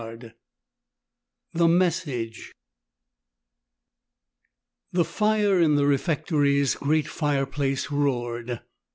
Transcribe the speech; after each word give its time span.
14: 0.03 0.33
THE 1.53 1.67
MESSAGE 1.67 2.51
The 4.91 5.05
fire 5.05 5.59
in 5.61 5.75
the 5.75 5.85
refectory's 5.85 6.73
great 6.73 7.07
fireplace 7.07 7.91
roared. 7.91 8.61